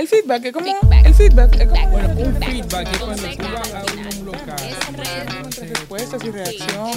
El 0.00 0.08
feedback 0.08 0.46
es 0.46 0.52
como. 0.54 0.66
El 1.04 1.14
feedback 1.14 1.60
es 1.60 1.68
como. 1.68 1.90
Bueno, 1.90 2.08
un 2.16 2.34
feedback 2.36 2.90
es 2.90 2.98
cuando 3.00 3.22
tú 3.22 3.44
vas 3.52 3.74
a 3.74 3.84
un 4.18 4.24
local. 4.24 4.56
Respuestas 5.60 6.24
y 6.24 6.30
reacción. 6.30 6.90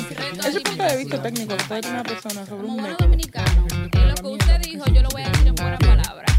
Ese 0.48 0.62
punto 0.62 0.84
de 0.84 0.98
vista 0.98 1.22
técnico 1.22 1.58
que 1.58 1.64
puede 1.66 1.82
tener 1.82 2.00
una 2.00 2.04
persona 2.06 2.46
sobre 2.46 2.66
un 2.66 2.78
método. 2.78 2.96
dominicano, 3.00 3.68
lo 3.92 4.16
que 4.16 4.28
usted 4.28 4.60
dijo, 4.62 4.86
yo 4.86 5.02
lo 5.02 5.10
voy 5.10 5.22
a 5.22 5.30
decir 5.30 5.48
en 5.48 5.56
buenas 5.56 5.80
palabras. 5.80 6.32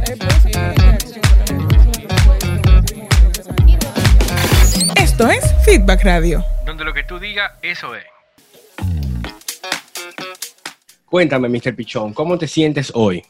eh. 3.29 4.95
Esto 4.95 5.27
es 5.29 5.45
Feedback 5.63 6.04
Radio. 6.04 6.43
Donde 6.66 6.86
lo 6.86 6.95
que 6.95 7.04
tú 7.04 7.20
digas, 7.20 7.52
eso 7.61 7.93
es. 7.93 8.18
Cuéntame, 11.09 11.49
Mr. 11.49 11.76
Pichón, 11.76 12.13
¿cómo 12.13 12.38
te 12.38 12.48
sientes 12.48 12.91
hoy? 12.94 13.23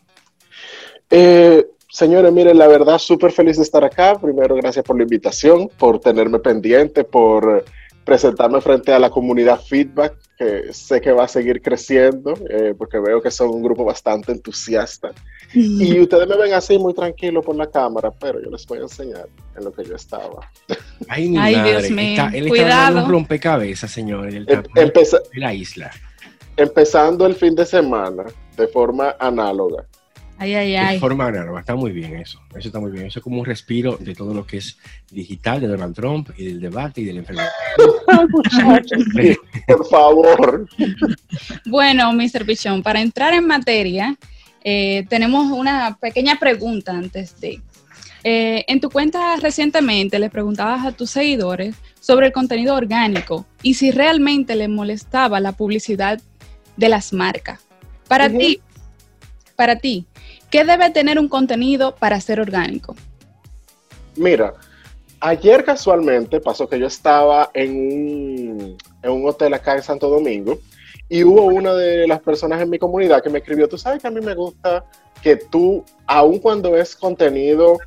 Eh, 1.10 1.66
señores, 1.90 2.32
miren, 2.32 2.58
la 2.58 2.68
verdad, 2.68 2.98
súper 2.98 3.32
feliz 3.32 3.58
de 3.58 3.64
estar 3.64 3.84
acá. 3.84 4.20
Primero, 4.20 4.56
gracias 4.56 4.84
por 4.86 4.98
la 4.98 5.04
invitación, 5.04 5.70
por 5.78 6.00
tenerme 6.00 6.40
pendiente, 6.40 7.04
por 7.04 7.64
presentarme 8.04 8.60
frente 8.60 8.92
a 8.92 8.98
la 9.00 9.10
comunidad 9.12 9.62
Feedback, 9.62 10.16
que 10.38 10.74
sé 10.74 11.00
que 11.00 11.12
va 11.12 11.26
a 11.26 11.28
seguir 11.28 11.62
creciendo, 11.62 12.34
eh, 12.50 12.74
porque 12.78 12.98
veo 12.98 13.22
que 13.22 13.30
son 13.30 13.50
un 13.50 13.62
grupo 13.62 13.86
bastante 13.86 14.32
entusiasta. 14.32 15.12
Y 15.54 16.00
ustedes 16.00 16.28
me 16.28 16.38
ven 16.38 16.54
así 16.54 16.78
muy 16.78 16.94
tranquilo 16.94 17.42
por 17.42 17.56
la 17.56 17.68
cámara, 17.70 18.12
pero 18.12 18.42
yo 18.42 18.50
les 18.50 18.66
voy 18.66 18.80
a 18.80 18.82
enseñar 18.84 19.28
en 19.58 19.64
lo 19.64 19.72
que 19.72 19.84
yo 19.84 19.96
estaba. 19.96 20.50
Ay, 21.08 21.28
mi 21.30 21.38
Ay, 21.38 21.56
madre. 21.56 21.72
Dios 21.80 21.92
mío. 21.92 22.10
Está- 22.12 22.28
él 22.30 22.36
está 22.46 22.50
Cuidado. 22.50 22.96
dando 22.96 23.04
un 23.06 23.12
rompecabezas, 23.12 23.92
señores. 23.92 24.34
Em- 24.36 24.46
está 24.48 24.62
empeza- 24.82 25.20
de 25.32 25.40
la 25.40 25.54
isla. 25.54 25.92
Empezando 26.60 27.26
el 27.26 27.36
fin 27.36 27.56
de 27.56 27.66
semana 27.66 28.26
de 28.58 28.68
forma 28.68 29.16
análoga. 29.20 29.86
Ay, 30.38 30.54
ay, 30.54 30.72
De 30.72 30.78
ay. 30.78 31.00
forma 31.00 31.28
análoga. 31.28 31.60
Está 31.60 31.76
muy 31.76 31.92
bien 31.92 32.16
eso. 32.16 32.40
Eso 32.56 32.70
está 32.70 32.80
muy 32.80 32.92
bien. 32.92 33.08
Eso 33.08 33.20
es 33.20 33.24
como 33.24 33.40
un 33.40 33.46
respiro 33.46 33.98
de 34.00 34.16
todo 34.16 34.34
lo 34.34 34.46
que 34.46 34.58
es 34.58 34.78
digital 35.12 35.60
de 35.60 35.68
Donald 35.68 35.94
Trump 35.94 36.30
y 36.38 36.46
del 36.46 36.62
debate 36.62 37.02
y 37.02 37.06
de 37.06 37.14
la 37.14 37.20
enfermedad. 37.20 37.50
Por 39.68 39.86
favor. 39.88 40.68
Bueno, 41.66 42.14
Mr. 42.14 42.46
Pichón, 42.46 42.82
para 42.82 43.02
entrar 43.02 43.34
en 43.34 43.48
materia, 43.48 44.16
eh, 44.64 45.06
tenemos 45.10 45.52
una 45.52 45.98
pequeña 46.00 46.38
pregunta 46.40 46.94
antes 46.94 47.40
de. 47.42 47.62
Eh, 48.24 48.66
en 48.68 48.80
tu 48.82 48.90
cuenta 48.90 49.38
recientemente 49.38 50.20
le 50.20 50.30
preguntabas 50.30 50.86
a 50.86 50.92
tus 50.92 51.10
seguidores 51.10 51.76
sobre 52.02 52.28
el 52.28 52.34
contenido 52.34 52.76
orgánico 52.76 53.46
y 53.64 53.76
si 53.76 53.92
realmente 53.92 54.58
les 54.58 54.68
molestaba 54.68 55.40
la 55.40 55.54
publicidad 55.54 56.20
de 56.80 56.90
las 56.90 57.14
marcas. 57.14 57.60
Para 58.08 58.30
ti, 58.30 58.62
para 59.56 59.76
ti, 59.76 60.08
¿qué 60.50 60.64
debe 60.64 60.90
tener 60.90 61.20
un 61.20 61.28
contenido 61.28 61.94
para 61.96 62.20
ser 62.22 62.40
orgánico? 62.40 62.96
Mira, 64.16 64.54
ayer 65.20 65.64
casualmente 65.64 66.40
pasó 66.40 66.68
que 66.68 66.80
yo 66.80 66.88
estaba 66.88 67.52
en 67.54 67.72
un, 67.72 68.78
en 69.04 69.12
un 69.12 69.28
hotel 69.28 69.54
acá 69.54 69.76
en 69.76 69.84
Santo 69.84 70.10
Domingo 70.10 70.58
y 71.10 71.24
hubo 71.24 71.44
una 71.44 71.74
de 71.74 72.08
las 72.08 72.22
personas 72.22 72.62
en 72.62 72.70
mi 72.70 72.80
comunidad 72.80 73.22
que 73.22 73.30
me 73.30 73.40
escribió, 73.40 73.68
tú 73.68 73.78
sabes 73.78 74.02
que 74.02 74.08
a 74.08 74.12
mí 74.12 74.22
me 74.22 74.34
gusta 74.34 74.86
que 75.22 75.36
tú, 75.36 75.84
aun 76.08 76.40
cuando 76.40 76.78
es 76.78 76.96
contenido 76.96 77.78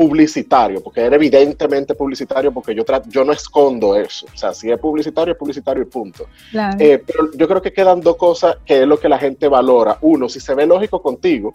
publicitario, 0.00 0.82
porque 0.82 1.02
era 1.02 1.16
evidentemente 1.16 1.94
publicitario, 1.94 2.50
porque 2.52 2.74
yo, 2.74 2.84
yo 3.08 3.22
no 3.22 3.32
escondo 3.32 3.94
eso, 3.94 4.24
o 4.32 4.38
sea, 4.38 4.54
si 4.54 4.70
es 4.70 4.78
publicitario, 4.78 5.32
es 5.32 5.38
publicitario 5.38 5.82
y 5.82 5.86
punto. 5.86 6.24
Claro. 6.50 6.78
Eh, 6.80 7.02
pero 7.06 7.30
yo 7.34 7.46
creo 7.46 7.60
que 7.60 7.70
quedan 7.70 8.00
dos 8.00 8.16
cosas 8.16 8.56
que 8.64 8.80
es 8.80 8.88
lo 8.88 8.98
que 8.98 9.10
la 9.10 9.18
gente 9.18 9.46
valora. 9.46 9.98
Uno, 10.00 10.26
si 10.30 10.40
se 10.40 10.54
ve 10.54 10.64
lógico 10.64 11.02
contigo, 11.02 11.52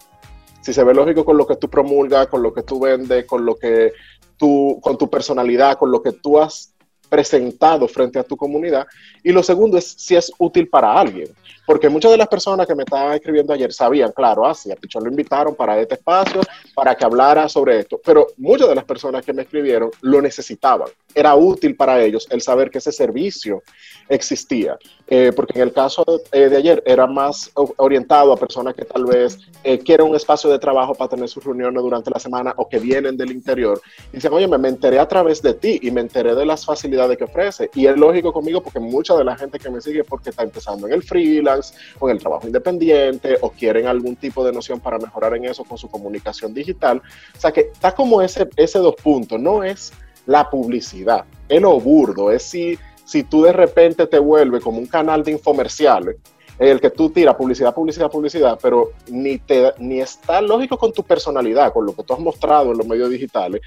si 0.60 0.72
se 0.72 0.84
ve 0.84 0.94
lógico 0.94 1.24
con 1.24 1.36
lo 1.36 1.44
que 1.44 1.56
tú 1.56 1.68
promulgas, 1.68 2.28
con 2.28 2.40
lo 2.40 2.54
que 2.54 2.62
tú 2.62 2.78
vendes, 2.78 3.24
con 3.24 3.44
lo 3.44 3.56
que 3.56 3.94
tú, 4.36 4.78
con 4.80 4.96
tu 4.96 5.10
personalidad, 5.10 5.76
con 5.76 5.90
lo 5.90 6.00
que 6.00 6.12
tú 6.12 6.38
has 6.38 6.72
presentado 7.08 7.88
frente 7.88 8.18
a 8.18 8.24
tu 8.24 8.36
comunidad. 8.36 8.86
Y 9.22 9.32
lo 9.32 9.42
segundo 9.42 9.78
es 9.78 9.84
si 9.96 10.16
es 10.16 10.30
útil 10.38 10.68
para 10.68 10.92
alguien. 10.92 11.28
Porque 11.66 11.88
muchas 11.88 12.12
de 12.12 12.16
las 12.16 12.28
personas 12.28 12.66
que 12.66 12.74
me 12.74 12.84
estaban 12.84 13.14
escribiendo 13.14 13.52
ayer 13.52 13.72
sabían, 13.72 14.12
claro, 14.12 14.46
así, 14.46 14.70
a 14.70 14.76
Pichón 14.76 15.02
lo 15.02 15.10
invitaron 15.10 15.54
para 15.54 15.80
este 15.80 15.94
espacio, 15.94 16.40
para 16.74 16.94
que 16.94 17.04
hablara 17.04 17.48
sobre 17.48 17.80
esto. 17.80 18.00
Pero 18.04 18.28
muchas 18.36 18.68
de 18.68 18.74
las 18.76 18.84
personas 18.84 19.24
que 19.24 19.32
me 19.32 19.42
escribieron 19.42 19.90
lo 20.02 20.22
necesitaban. 20.22 20.88
Era 21.16 21.34
útil 21.34 21.74
para 21.74 22.02
ellos 22.02 22.26
el 22.30 22.42
saber 22.42 22.70
que 22.70 22.76
ese 22.76 22.92
servicio 22.92 23.62
existía. 24.06 24.78
Eh, 25.08 25.32
porque 25.34 25.52
en 25.56 25.62
el 25.62 25.72
caso 25.72 26.04
eh, 26.32 26.48
de 26.48 26.56
ayer 26.56 26.82
era 26.84 27.06
más 27.06 27.50
orientado 27.76 28.32
a 28.32 28.36
personas 28.36 28.74
que 28.74 28.84
tal 28.84 29.04
vez 29.04 29.38
eh, 29.62 29.78
quieren 29.78 30.08
un 30.08 30.16
espacio 30.16 30.50
de 30.50 30.58
trabajo 30.58 30.94
para 30.94 31.08
tener 31.08 31.28
sus 31.28 31.44
reuniones 31.44 31.80
durante 31.80 32.10
la 32.10 32.18
semana 32.18 32.52
o 32.56 32.68
que 32.68 32.78
vienen 32.80 33.16
del 33.16 33.30
interior. 33.30 33.80
Y 34.12 34.16
dicen, 34.16 34.32
oye, 34.32 34.46
me 34.46 34.68
enteré 34.68 34.98
a 34.98 35.08
través 35.08 35.40
de 35.40 35.54
ti 35.54 35.78
y 35.80 35.90
me 35.90 36.02
enteré 36.02 36.34
de 36.34 36.44
las 36.44 36.66
facilidades 36.66 37.16
que 37.16 37.24
ofrece. 37.24 37.70
Y 37.74 37.86
es 37.86 37.96
lógico 37.96 38.32
conmigo 38.32 38.62
porque 38.62 38.80
mucha 38.80 39.16
de 39.16 39.24
la 39.24 39.36
gente 39.36 39.58
que 39.58 39.70
me 39.70 39.80
sigue 39.80 40.00
es 40.00 40.06
porque 40.06 40.30
está 40.30 40.42
empezando 40.42 40.86
en 40.86 40.92
el 40.92 41.02
freelance 41.02 41.74
o 41.98 42.10
en 42.10 42.16
el 42.16 42.20
trabajo 42.20 42.46
independiente 42.46 43.38
o 43.40 43.50
quieren 43.50 43.86
algún 43.86 44.16
tipo 44.16 44.44
de 44.44 44.52
noción 44.52 44.80
para 44.80 44.98
mejorar 44.98 45.34
en 45.34 45.46
eso 45.46 45.64
con 45.64 45.78
su 45.78 45.88
comunicación 45.88 46.52
digital. 46.52 47.00
O 47.36 47.40
sea 47.40 47.52
que 47.52 47.60
está 47.72 47.94
como 47.94 48.20
ese, 48.20 48.48
ese 48.56 48.78
dos 48.80 48.96
puntos, 48.96 49.40
no 49.40 49.62
es 49.64 49.92
la 50.26 50.48
publicidad, 50.50 51.24
es 51.48 51.60
lo 51.62 51.78
burdo, 51.80 52.30
es 52.30 52.42
si, 52.42 52.78
si 53.04 53.22
tú 53.22 53.42
de 53.42 53.52
repente 53.52 54.06
te 54.06 54.18
vuelves 54.18 54.62
como 54.62 54.78
un 54.78 54.86
canal 54.86 55.22
de 55.24 55.32
infomerciales, 55.32 56.16
en 56.58 56.68
el 56.68 56.80
que 56.80 56.88
tú 56.88 57.10
tiras 57.10 57.34
publicidad, 57.34 57.74
publicidad, 57.74 58.10
publicidad, 58.10 58.58
pero 58.62 58.92
ni, 59.10 59.36
te, 59.38 59.72
ni 59.78 60.00
está 60.00 60.40
lógico 60.40 60.78
con 60.78 60.90
tu 60.90 61.02
personalidad, 61.02 61.70
con 61.72 61.84
lo 61.84 61.94
que 61.94 62.02
tú 62.02 62.14
has 62.14 62.18
mostrado 62.20 62.72
en 62.72 62.78
los 62.78 62.86
medios 62.86 63.10
digitales, 63.10 63.60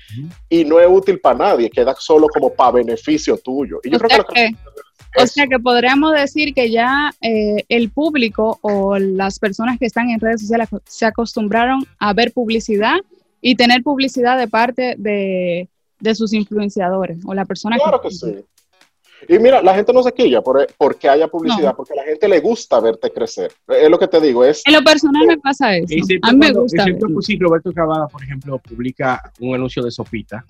y 0.49 0.65
no 0.65 0.79
es 0.79 0.87
útil 0.89 1.19
para 1.19 1.37
nadie, 1.37 1.69
queda 1.69 1.95
solo 1.99 2.27
como 2.27 2.51
para 2.51 2.71
beneficio 2.71 3.37
tuyo. 3.37 3.79
Y 3.83 3.91
yo 3.91 3.97
O 3.97 3.99
creo 3.99 4.09
sea 4.09 4.23
que, 4.27 4.33
que- 4.33 4.51
que- 5.13 5.23
O 5.23 5.27
sea 5.27 5.47
que 5.47 5.59
podríamos 5.59 6.13
decir 6.13 6.53
que 6.53 6.69
ya 6.71 7.11
eh, 7.21 7.63
el 7.69 7.89
público 7.91 8.59
o 8.61 8.97
las 8.99 9.39
personas 9.39 9.77
que 9.79 9.85
están 9.87 10.09
en 10.09 10.19
redes 10.19 10.41
sociales 10.41 10.69
se 10.85 11.05
acostumbraron 11.05 11.83
a 11.99 12.13
ver 12.13 12.31
publicidad 12.31 12.97
y 13.41 13.55
tener 13.55 13.81
publicidad 13.83 14.37
de 14.37 14.47
parte 14.47 14.95
de, 14.99 15.67
de 15.99 16.15
sus 16.15 16.33
influenciadores 16.33 17.19
o 17.25 17.33
la 17.33 17.45
persona 17.45 17.77
Claro 17.77 18.01
que 18.01 18.11
sí. 18.11 18.35
Y 19.27 19.37
mira, 19.37 19.61
la 19.61 19.75
gente 19.75 19.91
no 19.91 20.01
se 20.01 20.13
quilla 20.13 20.41
por, 20.41 20.65
porque 20.77 21.09
haya 21.09 21.27
publicidad, 21.27 21.71
No. 21.71 21.75
porque 21.75 21.91
a 21.91 21.97
la 21.97 22.03
gente 22.03 22.25
le 22.29 22.39
gusta 22.39 22.79
verte 22.79 23.11
crecer. 23.11 23.51
Es 23.67 23.89
lo 23.89 23.99
que 23.99 24.07
te 24.07 24.21
digo, 24.21 24.45
es 24.45 24.61
En 24.65 24.71
lo 24.73 24.81
personal 24.81 25.27
me 25.27 25.37
pasa 25.37 25.75
eso. 25.75 25.87
Excepto 25.89 26.25
A 26.29 26.31
mí 26.31 26.37
me 26.37 26.45
cuando- 26.45 26.61
gusta. 26.61 26.83
excepto 26.83 27.07
pues, 27.13 27.25
si 27.25 27.37
Roberto 27.37 27.73
Cavada, 27.73 28.07
por 28.07 28.23
ejemplo, 28.23 28.57
publica 28.59 29.21
un 29.41 29.55
anuncio 29.55 29.83
de 29.83 29.91
sopita. 29.91 30.45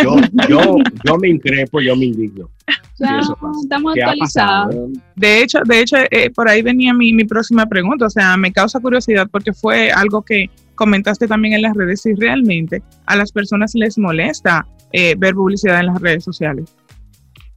Yo, 0.00 0.16
yo, 0.48 0.76
yo 1.04 1.16
me 1.18 1.30
increpo, 1.30 1.80
yo 1.80 1.96
me 1.96 2.04
indigno. 2.06 2.48
Ya, 2.98 3.18
estamos 3.60 3.94
¿Qué 3.94 4.02
ha 4.02 4.10
actualizados. 4.10 4.76
De 5.16 5.42
hecho, 5.42 5.58
de 5.64 5.80
hecho 5.80 5.96
eh, 6.08 6.30
por 6.30 6.48
ahí 6.48 6.62
venía 6.62 6.94
mi, 6.94 7.12
mi 7.12 7.24
próxima 7.24 7.66
pregunta. 7.66 8.06
O 8.06 8.10
sea, 8.10 8.36
me 8.36 8.52
causa 8.52 8.78
curiosidad 8.78 9.26
porque 9.32 9.52
fue 9.52 9.90
algo 9.90 10.22
que 10.22 10.48
comentaste 10.76 11.26
también 11.26 11.54
en 11.54 11.62
las 11.62 11.74
redes. 11.74 12.02
Si 12.02 12.14
realmente 12.14 12.80
a 13.06 13.16
las 13.16 13.32
personas 13.32 13.72
les 13.74 13.98
molesta 13.98 14.68
eh, 14.92 15.14
ver 15.16 15.34
publicidad 15.34 15.80
en 15.80 15.86
las 15.86 16.00
redes 16.00 16.24
sociales. 16.24 16.74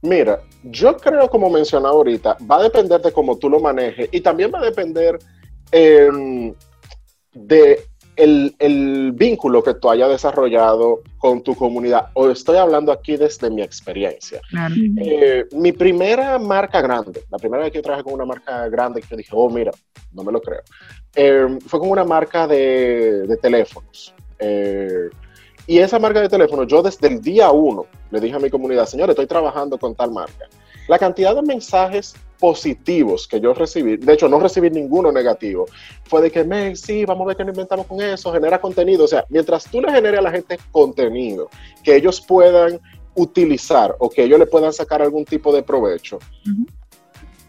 Mira, 0.02 0.40
yo 0.62 0.96
creo, 0.96 1.28
como 1.28 1.50
mencionaba 1.50 1.94
ahorita, 1.94 2.36
va 2.48 2.58
a 2.58 2.62
depender 2.64 3.00
de 3.00 3.12
cómo 3.12 3.38
tú 3.38 3.48
lo 3.48 3.60
manejes 3.60 4.08
y 4.12 4.20
también 4.20 4.52
va 4.54 4.60
a 4.60 4.64
depender 4.64 5.18
eh, 5.72 6.52
de 7.32 7.80
el, 8.14 8.54
el 8.58 9.12
vínculo 9.12 9.62
que 9.62 9.74
tú 9.74 9.90
hayas 9.90 10.08
desarrollado 10.08 11.00
con 11.18 11.42
tu 11.42 11.54
comunidad. 11.54 12.08
O 12.14 12.30
estoy 12.30 12.56
hablando 12.56 12.92
aquí 12.92 13.16
desde 13.16 13.50
mi 13.50 13.62
experiencia. 13.62 14.40
Claro. 14.48 14.74
Eh, 14.98 15.46
mi 15.52 15.72
primera 15.72 16.38
marca 16.38 16.80
grande, 16.80 17.22
la 17.30 17.38
primera 17.38 17.64
vez 17.64 17.72
que 17.72 17.78
yo 17.78 17.82
trabajé 17.82 18.04
con 18.04 18.14
una 18.14 18.24
marca 18.24 18.68
grande, 18.68 19.02
que 19.02 19.08
yo 19.10 19.16
dije, 19.16 19.30
oh, 19.32 19.50
mira, 19.50 19.72
no 20.12 20.24
me 20.24 20.32
lo 20.32 20.40
creo, 20.40 20.60
eh, 21.14 21.58
fue 21.66 21.80
con 21.80 21.90
una 21.90 22.04
marca 22.04 22.46
de, 22.46 23.26
de 23.26 23.36
teléfonos. 23.36 24.14
Eh, 24.38 25.08
y 25.66 25.78
esa 25.78 25.98
marca 25.98 26.20
de 26.20 26.28
teléfonos, 26.28 26.66
yo 26.68 26.82
desde 26.82 27.08
el 27.08 27.20
día 27.20 27.50
uno 27.50 27.86
le 28.10 28.20
dije 28.20 28.36
a 28.36 28.38
mi 28.38 28.50
comunidad, 28.50 28.86
señores, 28.86 29.14
estoy 29.14 29.26
trabajando 29.26 29.78
con 29.78 29.94
tal 29.94 30.12
marca. 30.12 30.46
La 30.88 30.98
cantidad 30.98 31.34
de 31.34 31.42
mensajes 31.42 32.14
positivos 32.38 33.26
que 33.26 33.40
yo 33.40 33.54
recibí, 33.54 33.96
de 33.96 34.12
hecho 34.12 34.28
no 34.28 34.38
recibí 34.38 34.70
ninguno 34.70 35.10
negativo, 35.10 35.66
fue 36.04 36.22
de 36.22 36.30
que, 36.30 36.44
men, 36.44 36.76
sí, 36.76 37.04
vamos 37.04 37.24
a 37.24 37.28
ver 37.28 37.36
qué 37.36 37.44
nos 37.44 37.54
inventamos 37.54 37.86
con 37.86 38.00
eso, 38.00 38.32
genera 38.32 38.60
contenido. 38.60 39.04
O 39.04 39.08
sea, 39.08 39.24
mientras 39.28 39.64
tú 39.64 39.80
le 39.80 39.90
generes 39.90 40.20
a 40.20 40.22
la 40.22 40.30
gente 40.30 40.58
contenido 40.70 41.48
que 41.82 41.96
ellos 41.96 42.20
puedan 42.20 42.80
utilizar 43.14 43.96
o 43.98 44.08
que 44.08 44.24
ellos 44.24 44.38
le 44.38 44.46
puedan 44.46 44.72
sacar 44.72 45.02
algún 45.02 45.24
tipo 45.24 45.52
de 45.52 45.62
provecho, 45.62 46.18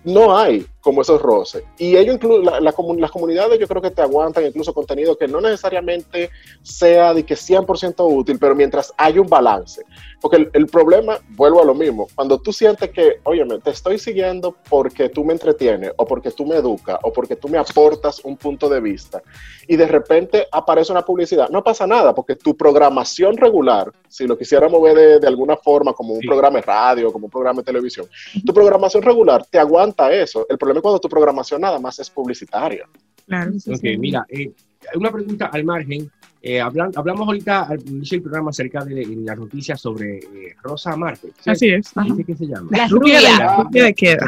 no 0.03 0.35
hay 0.35 0.65
como 0.87 1.01
esos 1.01 1.21
roces. 1.21 1.63
Y 1.77 1.97
ellos 1.97 2.15
incluso, 2.15 2.41
la, 2.41 2.61
la 2.61 2.73
las 2.97 3.11
comunidades 3.11 3.59
yo 3.59 3.67
creo 3.67 3.81
que 3.81 3.91
te 3.91 4.01
aguantan 4.01 4.45
incluso 4.45 4.73
contenido 4.73 5.17
que 5.17 5.27
no 5.27 5.41
necesariamente 5.41 6.29
sea 6.61 7.13
de 7.13 7.25
que 7.25 7.35
100% 7.35 7.95
útil, 8.07 8.37
pero 8.39 8.55
mientras 8.55 8.93
hay 8.97 9.19
un 9.19 9.27
balance. 9.27 9.83
Porque 10.21 10.37
el, 10.37 10.49
el 10.53 10.67
problema, 10.67 11.19
vuelvo 11.31 11.61
a 11.61 11.65
lo 11.65 11.75
mismo, 11.75 12.07
cuando 12.15 12.39
tú 12.39 12.53
sientes 12.53 12.89
que, 12.91 13.19
oye, 13.25 13.45
te 13.61 13.71
estoy 13.71 13.99
siguiendo 13.99 14.55
porque 14.69 15.09
tú 15.09 15.25
me 15.25 15.33
entretienes, 15.33 15.91
o 15.97 16.05
porque 16.05 16.31
tú 16.31 16.45
me 16.45 16.55
educas, 16.55 16.97
o 17.03 17.11
porque 17.11 17.35
tú 17.35 17.49
me 17.49 17.57
aportas 17.57 18.23
un 18.23 18.37
punto 18.37 18.69
de 18.69 18.79
vista, 18.79 19.21
y 19.67 19.75
de 19.75 19.87
repente 19.87 20.47
aparece 20.49 20.93
una 20.93 21.01
publicidad, 21.03 21.49
no 21.49 21.61
pasa 21.63 21.85
nada, 21.85 22.15
porque 22.15 22.35
tu 22.37 22.55
programación 22.55 23.35
regular, 23.35 23.91
si 24.07 24.25
lo 24.25 24.37
quisiéramos 24.37 24.81
ver 24.81 24.95
de, 24.95 25.19
de 25.19 25.27
alguna 25.27 25.57
forma, 25.57 25.91
como 25.91 26.13
un 26.13 26.21
Sí. 26.21 26.27
programa 26.27 26.59
de 26.59 26.65
radio, 26.65 27.11
como 27.11 27.25
un 27.25 27.31
programa 27.31 27.59
de 27.61 27.65
televisión, 27.65 28.07
tu 28.45 28.53
programación 28.53 29.03
regular 29.03 29.45
te 29.51 29.59
aguanta 29.59 30.11
eso. 30.13 30.45
El 30.49 30.57
problema 30.57 30.76
es 30.79 30.81
cuando 30.83 30.99
tu 30.99 31.09
programación 31.09 31.61
nada 31.61 31.79
más 31.79 31.99
es 31.99 32.09
publicitaria. 32.09 32.87
Claro. 33.27 33.51
Ok, 33.67 33.83
mira, 33.99 34.25
eh, 34.29 34.51
una 34.95 35.11
pregunta 35.11 35.47
al 35.47 35.63
margen. 35.63 36.09
Eh, 36.41 36.61
hablan- 36.61 36.93
hablamos 36.95 37.27
ahorita 37.27 37.63
al 37.63 37.81
inicio 37.89 38.15
del 38.17 38.21
programa 38.23 38.51
acerca 38.51 38.85
de, 38.85 38.93
de 38.95 39.15
las 39.17 39.37
noticias 39.37 39.81
sobre 39.81 40.19
eh, 40.19 40.55
Rosa 40.61 40.95
Marte. 40.95 41.31
¿cierto? 41.41 41.51
Así 41.51 41.67
es. 41.69 41.91
¿Qué, 42.15 42.23
qué 42.23 42.35
se 42.35 42.45
llama? 42.45 42.69
La 42.71 42.87
Rubia 42.87 43.19
de, 43.19 43.27
rubia. 43.27 43.55
rubia 43.63 43.83
de 43.85 43.93
queda. 43.93 44.25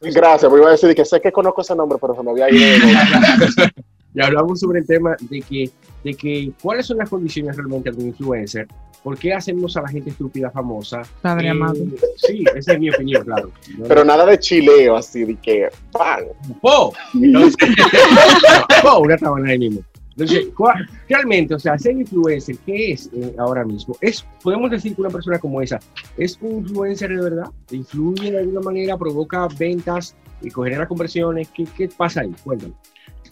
Gracias, 0.00 0.50
me 0.50 0.58
iba 0.58 0.68
a 0.68 0.70
decir 0.72 0.94
que 0.94 1.04
sé 1.04 1.20
que 1.20 1.30
conozco 1.32 1.60
ese 1.60 1.74
nombre, 1.74 1.98
pero 2.00 2.14
se 2.14 2.22
me 2.22 2.30
había 2.30 2.50
ido. 2.50 2.86
Y 4.12 4.20
hablamos 4.20 4.58
sobre 4.58 4.80
el 4.80 4.86
tema 4.86 5.16
de 5.20 5.40
que, 5.40 5.70
de 6.02 6.14
que 6.14 6.50
cuáles 6.60 6.84
son 6.86 6.96
las 6.98 7.08
condiciones 7.08 7.56
realmente 7.56 7.92
de 7.92 7.96
un 7.96 8.08
influencer, 8.08 8.66
por 9.02 9.18
qué 9.18 9.32
hacemos 9.32 9.76
a 9.76 9.82
la 9.82 9.88
gente 9.88 10.10
estúpida 10.10 10.50
famosa. 10.50 11.02
Padre 11.22 11.46
Eh, 11.48 11.50
amado. 11.50 11.74
Sí, 12.16 12.44
esa 12.54 12.72
es 12.74 12.78
mi 12.78 12.90
opinión, 12.90 13.24
claro. 13.24 13.50
No- 13.78 13.84
pero 13.88 14.04
nada 14.04 14.26
de 14.26 14.38
chileo 14.38 14.96
así, 14.96 15.24
de 15.24 15.36
que, 15.36 15.68
¡pam! 15.92 16.20
¡Po! 16.60 16.92
Entonces, 17.14 17.56
¡po! 18.82 18.98
Una 19.00 19.16
tabana 19.16 19.50
ahí 19.50 19.58
mismo. 19.58 19.82
Entonces, 20.10 20.48
¿cuál- 20.54 20.86
realmente, 21.08 21.54
o 21.54 21.58
sea, 21.58 21.78
ser 21.78 21.92
influencer, 21.96 22.56
¿qué 22.66 22.92
es 22.92 23.08
eh, 23.14 23.34
ahora 23.38 23.64
mismo? 23.64 23.96
Es, 24.02 24.24
podemos 24.42 24.70
decir 24.70 24.94
que 24.94 25.00
una 25.00 25.10
persona 25.10 25.38
como 25.38 25.62
esa 25.62 25.78
es 26.18 26.36
un 26.42 26.58
influencer 26.58 27.08
de 27.10 27.22
verdad, 27.22 27.46
influye 27.70 28.30
de 28.32 28.38
alguna 28.40 28.60
manera, 28.60 28.98
provoca 28.98 29.48
ventas 29.58 30.14
y 30.42 30.50
genera 30.50 30.86
conversiones. 30.86 31.48
¿Qué, 31.54 31.64
qué 31.76 31.88
pasa 31.88 32.20
ahí? 32.20 32.34
Cuéntame. 32.44 32.74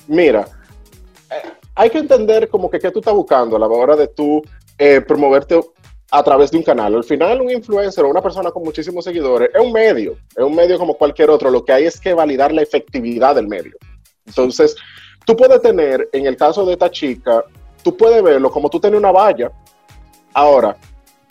Mira, 0.06 0.46
eh, 1.30 1.48
hay 1.74 1.90
que 1.90 1.98
entender 1.98 2.48
como 2.48 2.70
que 2.70 2.78
qué 2.78 2.90
tú 2.90 3.00
estás 3.00 3.12
buscando 3.14 3.56
a 3.56 3.58
la 3.58 3.66
hora 3.66 3.94
de 3.94 4.08
tú 4.08 4.40
eh, 4.78 5.00
promoverte 5.00 5.60
a 6.10 6.22
través 6.22 6.50
de 6.50 6.58
un 6.58 6.62
canal. 6.62 6.94
Al 6.94 7.04
final, 7.04 7.40
un 7.40 7.50
influencer 7.50 8.04
o 8.04 8.08
una 8.08 8.22
persona 8.22 8.50
con 8.50 8.62
muchísimos 8.62 9.04
seguidores 9.04 9.50
es 9.54 9.60
un 9.60 9.72
medio, 9.72 10.16
es 10.34 10.42
un 10.42 10.54
medio 10.54 10.78
como 10.78 10.94
cualquier 10.94 11.30
otro. 11.30 11.50
Lo 11.50 11.64
que 11.64 11.72
hay 11.72 11.84
es 11.84 12.00
que 12.00 12.14
validar 12.14 12.52
la 12.52 12.62
efectividad 12.62 13.34
del 13.34 13.48
medio. 13.48 13.76
Entonces, 14.26 14.76
tú 15.26 15.36
puedes 15.36 15.60
tener, 15.60 16.08
en 16.12 16.26
el 16.26 16.36
caso 16.36 16.64
de 16.64 16.72
esta 16.72 16.90
chica, 16.90 17.44
tú 17.82 17.96
puedes 17.96 18.22
verlo 18.22 18.50
como 18.50 18.70
tú 18.70 18.80
tienes 18.80 18.98
una 18.98 19.12
valla. 19.12 19.50
Ahora, 20.32 20.76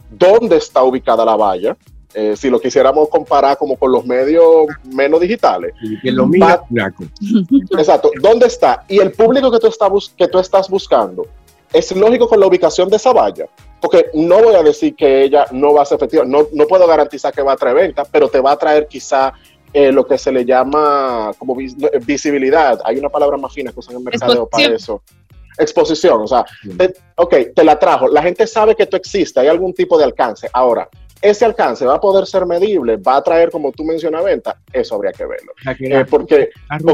¿dónde 0.09 0.57
está 0.57 0.83
ubicada 0.83 1.25
la 1.25 1.35
valla? 1.35 1.77
Eh, 2.13 2.35
si 2.35 2.49
lo 2.49 2.59
quisiéramos 2.59 3.09
comparar 3.09 3.57
como 3.57 3.75
con 3.75 3.91
los 3.91 4.05
medios 4.05 4.67
menos 4.91 5.19
digitales. 5.19 5.73
Que 6.01 6.11
lo 6.11 6.25
mira. 6.25 6.63
Exacto. 7.77 8.09
¿Dónde 8.21 8.47
está? 8.47 8.83
Y 8.87 8.99
el 8.99 9.11
público 9.11 9.51
tú, 9.59 9.69
que 10.17 10.27
tú 10.27 10.39
estás 10.39 10.69
buscando, 10.69 11.27
¿es 11.73 11.95
lógico 11.95 12.27
con 12.27 12.39
la 12.39 12.47
ubicación 12.47 12.89
de 12.89 12.95
esa 12.97 13.11
valla? 13.13 13.45
Porque 13.81 14.07
no 14.13 14.41
voy 14.41 14.55
a 14.55 14.63
decir 14.63 14.95
que 14.95 15.23
ella 15.23 15.45
no 15.51 15.73
va 15.73 15.83
a 15.83 15.85
ser 15.85 15.97
efectiva, 15.97 16.23
no, 16.25 16.47
no 16.51 16.65
puedo 16.65 16.87
garantizar 16.87 17.33
que 17.33 17.41
va 17.41 17.53
a 17.53 17.55
traer 17.57 17.75
ventas, 17.75 18.07
pero 18.11 18.27
te 18.27 18.39
va 18.39 18.51
a 18.51 18.57
traer 18.57 18.87
quizá 18.87 19.33
eh, 19.73 19.91
lo 19.91 20.05
que 20.07 20.17
se 20.17 20.31
le 20.31 20.45
llama 20.45 21.31
como 21.37 21.55
vis- 21.55 21.75
visibilidad. 22.05 22.79
Hay 22.85 22.97
una 22.97 23.09
palabra 23.09 23.37
más 23.37 23.53
fina 23.53 23.71
que 23.71 23.79
usan 23.79 23.95
en 23.97 24.03
mercadeo 24.03 24.47
para 24.47 24.63
eso. 24.75 25.01
Exposición, 25.59 26.21
o 26.21 26.27
sea, 26.27 26.45
te- 26.77 26.93
ok, 27.15 27.35
te 27.55 27.63
la 27.63 27.77
trajo, 27.79 28.07
la 28.07 28.21
gente 28.21 28.45
sabe 28.47 28.75
que 28.75 28.85
tú 28.85 28.95
existes, 28.95 29.37
hay 29.37 29.47
algún 29.47 29.73
tipo 29.73 29.97
de 29.97 30.03
alcance. 30.03 30.47
Ahora, 30.53 30.87
ese 31.21 31.45
alcance 31.45 31.85
va 31.85 31.95
a 31.95 32.01
poder 32.01 32.25
ser 32.25 32.45
medible, 32.45 32.97
va 32.97 33.17
a 33.17 33.23
traer, 33.23 33.49
como 33.49 33.71
tú 33.71 33.83
mencionas, 33.83 34.23
venta, 34.23 34.59
eso 34.71 34.95
habría 34.95 35.11
que 35.11 35.25
verlo. 35.25 35.53
Eh, 35.79 36.05
porque 36.09 36.49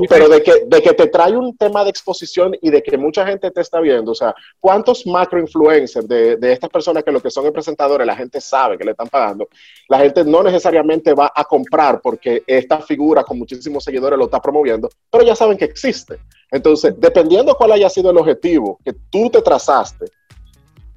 pero 0.10 0.30
de 0.30 0.42
que, 0.42 0.64
de 0.66 0.82
que 0.82 0.94
te 0.94 1.08
trae 1.08 1.36
un 1.36 1.56
tema 1.58 1.84
de 1.84 1.90
exposición 1.90 2.56
y 2.62 2.70
de 2.70 2.82
que 2.82 2.98
mucha 2.98 3.26
gente 3.26 3.52
te 3.52 3.62
está 3.62 3.80
viendo, 3.80 4.12
o 4.12 4.16
sea, 4.16 4.34
¿cuántos 4.60 5.06
macro 5.06 5.40
influencers 5.40 6.08
de, 6.08 6.38
de 6.38 6.52
estas 6.52 6.70
personas 6.70 7.04
que 7.04 7.12
lo 7.12 7.22
que 7.22 7.30
son 7.30 7.52
presentadores, 7.52 8.08
la 8.08 8.16
gente 8.16 8.40
sabe 8.40 8.78
que 8.78 8.84
le 8.84 8.92
están 8.92 9.08
pagando? 9.08 9.48
La 9.90 10.00
gente 10.00 10.24
no 10.24 10.44
necesariamente 10.44 11.14
va 11.14 11.32
a 11.34 11.44
comprar 11.44 12.02
porque 12.02 12.44
esta 12.48 12.80
figura 12.80 13.24
con 13.24 13.38
muchísimos 13.38 13.84
seguidores 13.84 14.18
lo 14.18 14.26
está 14.26 14.42
promoviendo, 14.42 14.90
pero 15.12 15.24
ya 15.24 15.36
saben 15.36 15.58
que 15.58 15.66
existe. 15.66 16.20
Entonces, 16.52 16.94
dependiendo 16.98 17.56
cuál 17.56 17.72
haya 17.72 17.90
sido 17.90 18.12
el 18.12 18.18
objetivo 18.18 18.80
que 18.84 18.94
tú 19.10 19.30
te 19.30 19.42
trazaste, 19.42 20.06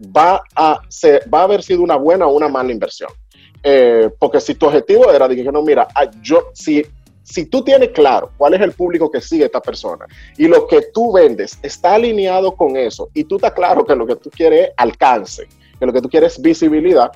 va 0.00 0.42
a, 0.54 0.80
ser, 0.88 1.22
va 1.32 1.40
a 1.40 1.44
haber 1.44 1.62
sido 1.62 1.82
una 1.82 1.96
buena 1.96 2.26
o 2.26 2.34
una 2.34 2.48
mala 2.48 2.72
inversión. 2.72 3.10
Eh, 3.62 4.10
porque 4.18 4.40
si 4.40 4.54
tu 4.54 4.66
objetivo 4.66 5.10
era 5.10 5.28
que 5.28 5.42
no, 5.44 5.62
mira, 5.62 5.88
ah, 5.94 6.10
yo, 6.22 6.50
si, 6.54 6.84
si 7.22 7.46
tú 7.46 7.62
tienes 7.62 7.90
claro 7.90 8.30
cuál 8.36 8.54
es 8.54 8.60
el 8.60 8.72
público 8.72 9.10
que 9.10 9.20
sigue 9.20 9.46
esta 9.46 9.60
persona 9.60 10.06
y 10.36 10.46
lo 10.46 10.66
que 10.66 10.82
tú 10.94 11.12
vendes 11.12 11.58
está 11.62 11.94
alineado 11.94 12.54
con 12.54 12.76
eso 12.76 13.08
y 13.12 13.24
tú 13.24 13.36
estás 13.36 13.52
claro 13.52 13.84
que 13.84 13.96
lo 13.96 14.06
que 14.06 14.16
tú 14.16 14.30
quieres 14.30 14.68
es 14.68 14.74
alcance, 14.76 15.48
que 15.78 15.86
lo 15.86 15.92
que 15.92 16.00
tú 16.00 16.08
quieres 16.08 16.34
es 16.34 16.42
visibilidad 16.42 17.10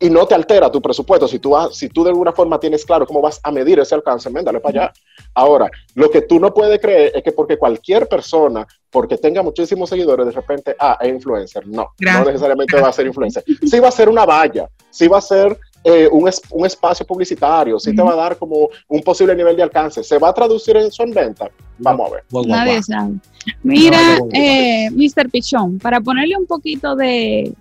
y 0.00 0.10
no 0.10 0.26
te 0.26 0.34
altera 0.34 0.70
tu 0.70 0.82
presupuesto. 0.82 1.26
Si 1.28 1.38
tú, 1.38 1.50
vas- 1.50 1.74
si 1.76 1.88
tú 1.88 2.02
de 2.04 2.10
alguna 2.10 2.32
forma 2.32 2.58
tienes 2.60 2.84
claro 2.84 3.06
cómo 3.06 3.20
vas 3.20 3.40
a 3.42 3.50
medir 3.50 3.78
ese 3.78 3.94
alcance, 3.94 4.28
ven, 4.30 4.44
dale 4.44 4.60
para 4.60 4.82
allá. 4.84 4.92
Ahora, 5.34 5.70
lo 5.94 6.10
que 6.10 6.22
tú 6.22 6.38
no 6.40 6.52
puedes 6.52 6.78
creer 6.80 7.12
es 7.14 7.22
que 7.22 7.32
porque 7.32 7.56
cualquier 7.56 8.08
persona, 8.08 8.66
porque 8.90 9.16
tenga 9.16 9.42
muchísimos 9.42 9.88
seguidores, 9.90 10.26
de 10.26 10.32
repente, 10.32 10.76
ah, 10.78 10.98
es 11.00 11.08
influencer. 11.08 11.66
No, 11.66 11.88
Gracias. 11.98 12.24
no 12.24 12.30
necesariamente 12.30 12.80
va 12.80 12.88
a 12.88 12.92
ser 12.92 13.06
influencer. 13.06 13.44
Sí 13.66 13.78
va 13.80 13.88
a 13.88 13.92
ser 13.92 14.08
una 14.08 14.24
valla, 14.24 14.68
sí 14.90 15.06
va 15.08 15.18
a 15.18 15.22
ser 15.22 15.58
eh, 15.86 16.08
un, 16.10 16.26
es- 16.28 16.40
un 16.50 16.64
espacio 16.64 17.04
publicitario, 17.06 17.78
sí 17.78 17.94
te 17.94 18.00
va 18.02 18.12
a 18.12 18.16
dar 18.16 18.38
como 18.38 18.70
un 18.88 19.02
posible 19.02 19.34
nivel 19.36 19.54
de 19.54 19.62
alcance. 19.62 20.02
¿Se 20.02 20.18
va 20.18 20.30
a 20.30 20.32
traducir 20.32 20.76
en 20.78 20.86
eso 20.86 21.02
en 21.02 21.10
venta? 21.10 21.50
Vamos 21.78 22.10
a 22.10 22.14
ver. 22.14 22.24
Nadie 22.46 22.82
sabe. 22.82 23.14
Mira, 23.62 23.98
eh, 24.32 24.88
Mr. 24.92 25.28
Pichón, 25.30 25.78
para 25.78 26.00
ponerle 26.00 26.36
un 26.38 26.46
poquito 26.46 26.96
de, 26.96 27.52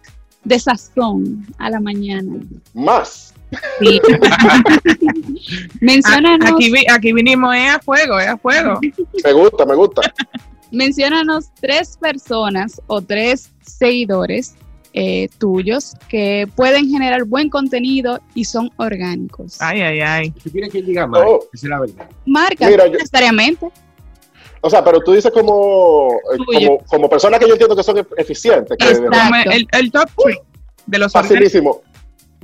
de 0.43 0.59
sazón 0.59 1.45
a 1.57 1.69
la 1.69 1.79
mañana. 1.79 2.33
Más. 2.73 3.33
Sí. 3.79 3.99
menciónanos, 5.81 6.51
Aquí, 6.51 6.71
vi- 6.71 6.85
aquí 6.89 7.13
vinimos 7.13 7.55
es 7.55 7.69
a 7.75 7.79
fuego, 7.79 8.19
es 8.19 8.27
a 8.27 8.37
fuego. 8.37 8.79
Me 9.23 9.33
gusta, 9.33 9.65
me 9.65 9.75
gusta. 9.75 10.01
menciónanos 10.71 11.51
tres 11.61 11.97
personas 11.97 12.81
o 12.87 13.01
tres 13.01 13.51
seguidores 13.61 14.55
eh, 14.95 15.27
tuyos 15.39 15.93
que 16.07 16.47
pueden 16.55 16.87
generar 16.89 17.23
buen 17.25 17.49
contenido 17.49 18.19
y 18.35 18.45
son 18.45 18.69
orgánicos. 18.77 19.59
Ay, 19.59 19.81
ay, 19.81 20.01
ay. 20.01 20.33
Si 20.43 20.51
quieres 20.51 20.71
que 20.71 20.81
diga 20.83 21.07
más, 21.07 21.21
Oh. 21.25 21.39
esa 21.53 21.65
es 21.65 21.69
la 21.69 21.79
verdad. 21.79 22.09
Marca, 22.25 22.67
Mira, 22.69 22.85
no 22.85 22.91
yo- 22.91 22.97
necesariamente. 22.99 23.67
O 24.65 24.69
sea, 24.69 24.81
pero 24.81 25.01
tú 25.01 25.11
dices 25.11 25.29
como, 25.29 26.07
eh, 26.33 26.37
como, 26.45 26.77
como 26.85 27.09
personas 27.09 27.37
que 27.37 27.47
yo 27.47 27.51
entiendo 27.51 27.75
que 27.75 27.83
son 27.83 27.97
e- 27.97 28.05
eficientes. 28.15 28.77
Que 28.77 28.91
el, 28.91 29.67
el 29.71 29.91
top 29.91 30.09
three 30.23 30.39
de 30.85 30.97
los. 30.97 31.11
Facilísimo. 31.11 31.81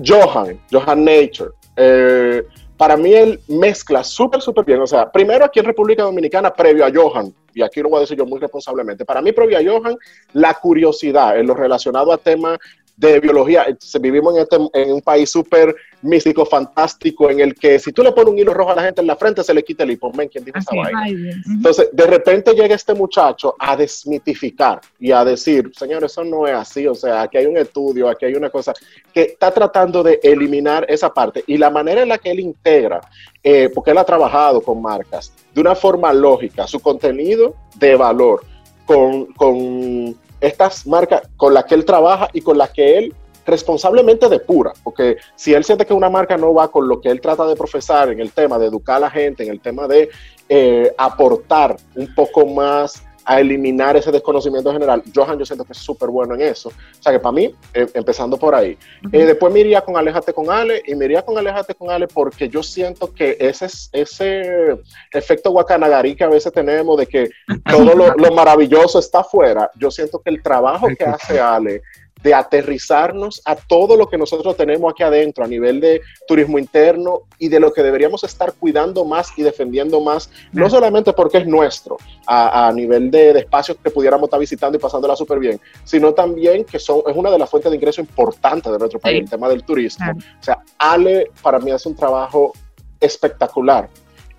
Johan, 0.05 0.59
Johan 0.69 1.05
Nature. 1.05 1.51
Eh, 1.77 2.43
para 2.75 2.97
mí 2.97 3.13
él 3.13 3.39
mezcla 3.47 4.03
súper, 4.03 4.41
súper 4.41 4.65
bien. 4.65 4.81
O 4.81 4.87
sea, 4.87 5.09
primero 5.09 5.45
aquí 5.45 5.59
en 5.59 5.65
República 5.65 6.03
Dominicana, 6.03 6.53
previo 6.53 6.85
a 6.85 6.91
Johan, 6.93 7.33
y 7.53 7.61
aquí 7.61 7.81
lo 7.81 7.89
voy 7.89 7.97
a 7.97 8.01
decir 8.01 8.17
yo 8.17 8.25
muy 8.25 8.39
responsablemente, 8.39 9.05
para 9.05 9.21
mí 9.21 9.31
previo 9.31 9.57
a 9.57 9.61
Johan, 9.63 9.97
la 10.33 10.53
curiosidad 10.55 11.37
en 11.39 11.47
lo 11.47 11.53
relacionado 11.53 12.11
a 12.11 12.17
temas 12.17 12.57
de 12.99 13.19
biología. 13.21 13.63
Entonces, 13.65 14.01
vivimos 14.01 14.35
en, 14.35 14.41
este, 14.41 14.57
en 14.73 14.93
un 14.93 15.01
país 15.01 15.29
súper 15.29 15.73
místico, 16.01 16.45
fantástico, 16.45 17.29
en 17.29 17.39
el 17.39 17.55
que 17.55 17.79
si 17.79 17.93
tú 17.93 18.03
le 18.03 18.11
pones 18.11 18.33
un 18.33 18.39
hilo 18.39 18.53
rojo 18.53 18.71
a 18.71 18.75
la 18.75 18.83
gente 18.83 18.99
en 18.99 19.07
la 19.07 19.15
frente, 19.15 19.41
se 19.41 19.53
le 19.53 19.63
quita 19.63 19.83
el 19.83 19.91
hipo. 19.91 20.11
¿quién 20.11 20.43
dijo 20.43 20.57
esa 20.57 20.75
vaina? 20.75 21.05
Entonces, 21.47 21.89
de 21.93 22.07
repente 22.07 22.53
llega 22.53 22.75
este 22.75 22.93
muchacho 22.93 23.55
a 23.57 23.77
desmitificar 23.77 24.81
y 24.99 25.11
a 25.13 25.23
decir, 25.23 25.71
señor, 25.77 26.03
eso 26.03 26.25
no 26.25 26.45
es 26.45 26.53
así, 26.53 26.87
o 26.87 26.95
sea, 26.95 27.21
aquí 27.21 27.37
hay 27.37 27.45
un 27.45 27.57
estudio, 27.57 28.09
aquí 28.09 28.25
hay 28.25 28.35
una 28.35 28.49
cosa 28.49 28.73
que 29.13 29.21
está 29.21 29.51
tratando 29.51 30.03
de 30.03 30.19
eliminar 30.21 30.85
esa 30.89 31.13
parte 31.13 31.43
y 31.47 31.57
la 31.57 31.69
manera 31.69 32.01
en 32.01 32.09
la 32.09 32.17
que 32.17 32.31
él 32.31 32.41
integra, 32.41 32.99
eh, 33.41 33.69
porque 33.73 33.91
él 33.91 33.97
ha 33.97 34.03
trabajado 34.03 34.61
con 34.61 34.81
marcas 34.81 35.31
de 35.53 35.61
una 35.61 35.75
forma 35.75 36.11
lógica, 36.11 36.67
su 36.67 36.81
contenido 36.81 37.55
de 37.75 37.95
valor 37.95 38.43
con, 38.85 39.27
con 39.33 40.15
estas 40.41 40.85
marcas 40.87 41.21
con 41.37 41.53
las 41.53 41.65
que 41.65 41.75
él 41.75 41.85
trabaja 41.85 42.29
y 42.33 42.41
con 42.41 42.57
las 42.57 42.69
que 42.71 42.97
él 42.97 43.15
responsablemente 43.45 44.29
depura, 44.29 44.73
porque 44.83 45.17
si 45.35 45.53
él 45.53 45.63
siente 45.63 45.85
que 45.85 45.93
una 45.93 46.09
marca 46.09 46.37
no 46.37 46.53
va 46.53 46.69
con 46.69 46.87
lo 46.87 47.01
que 47.01 47.09
él 47.09 47.19
trata 47.19 47.47
de 47.47 47.55
profesar 47.55 48.11
en 48.11 48.19
el 48.19 48.31
tema 48.31 48.59
de 48.59 48.67
educar 48.67 48.97
a 48.97 48.99
la 48.99 49.09
gente, 49.09 49.43
en 49.43 49.49
el 49.49 49.59
tema 49.59 49.87
de 49.87 50.09
eh, 50.47 50.93
aportar 50.97 51.75
un 51.95 52.13
poco 52.13 52.45
más 52.45 53.03
a 53.31 53.39
eliminar 53.39 53.95
ese 53.95 54.11
desconocimiento 54.11 54.71
general. 54.73 55.03
Johan, 55.13 55.37
yo 55.37 55.45
siento 55.45 55.63
que 55.63 55.73
es 55.73 55.77
súper 55.77 56.09
bueno 56.09 56.33
en 56.33 56.41
eso. 56.41 56.69
O 56.69 57.03
sea 57.03 57.11
que 57.13 57.19
para 57.19 57.31
mí, 57.33 57.53
eh, 57.75 57.87
empezando 57.93 58.37
por 58.37 58.55
ahí. 58.55 58.75
Eh, 59.11 59.25
después 59.25 59.53
me 59.53 59.59
iría 59.59 59.81
con 59.81 59.95
Aléjate 59.97 60.33
con 60.33 60.49
Ale 60.49 60.81
y 60.85 60.95
me 60.95 61.05
iría 61.05 61.21
con 61.21 61.37
Aléjate 61.37 61.75
con 61.75 61.91
Ale 61.91 62.07
porque 62.07 62.49
yo 62.49 62.63
siento 62.63 63.13
que 63.13 63.37
ese, 63.39 63.65
es- 63.67 63.89
ese 63.93 64.79
efecto 65.11 65.51
guacanagarí 65.51 66.15
que 66.15 66.23
a 66.23 66.27
veces 66.29 66.51
tenemos 66.51 66.97
de 66.97 67.05
que 67.05 67.29
todo 67.69 67.93
lo, 67.95 68.15
lo 68.15 68.31
maravilloso 68.33 68.97
está 68.97 69.19
afuera, 69.19 69.69
yo 69.75 69.91
siento 69.91 70.19
que 70.19 70.31
el 70.31 70.41
trabajo 70.41 70.87
que 70.97 71.05
hace 71.05 71.39
Ale 71.39 71.81
de 72.23 72.33
aterrizarnos 72.33 73.41
a 73.45 73.55
todo 73.55 73.95
lo 73.95 74.09
que 74.09 74.17
nosotros 74.17 74.57
tenemos 74.57 74.91
aquí 74.91 75.03
adentro 75.03 75.43
a 75.45 75.47
nivel 75.47 75.79
de 75.79 76.01
turismo 76.27 76.59
interno 76.59 77.21
y 77.37 77.47
de 77.47 77.59
lo 77.59 77.71
que 77.71 77.81
deberíamos 77.81 78.23
estar 78.23 78.53
cuidando 78.53 79.05
más 79.05 79.31
y 79.37 79.43
defendiendo 79.43 80.01
más, 80.01 80.29
no 80.51 80.69
solamente 80.69 81.13
porque 81.13 81.37
es 81.39 81.47
nuestro, 81.47 81.97
a, 82.27 82.67
a 82.67 82.73
nivel 82.73 83.09
de, 83.09 83.33
de 83.33 83.39
espacios 83.39 83.77
que 83.81 83.89
pudiéramos 83.89 84.27
estar 84.27 84.39
visitando 84.39 84.77
y 84.77 84.81
pasándola 84.81 85.15
súper 85.15 85.39
bien, 85.39 85.59
sino 85.85 86.13
también 86.13 86.65
que 86.65 86.77
son, 86.79 87.01
es 87.07 87.15
una 87.15 87.31
de 87.31 87.39
las 87.39 87.49
fuentes 87.49 87.71
de 87.71 87.77
ingreso 87.77 88.01
importantes 88.01 88.71
de 88.71 88.77
nuestro 88.77 88.99
país, 88.99 89.17
Sí. 89.17 89.23
el 89.23 89.29
tema 89.29 89.49
del 89.49 89.63
turismo. 89.63 90.05
O 90.11 90.43
sea, 90.43 90.61
Ale 90.77 91.31
para 91.41 91.59
mí 91.59 91.71
hace 91.71 91.87
un 91.89 91.95
trabajo 91.95 92.53
espectacular 92.99 93.89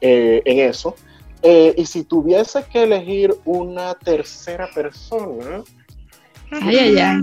eh, 0.00 0.42
en 0.44 0.60
eso. 0.60 0.94
Eh, 1.42 1.74
y 1.76 1.86
si 1.86 2.04
tuviese 2.04 2.62
que 2.64 2.82
elegir 2.82 3.34
una 3.46 3.94
tercera 3.94 4.68
persona, 4.74 5.62
Ay, 6.52 6.76
ay, 6.76 6.98
ay. 6.98 7.22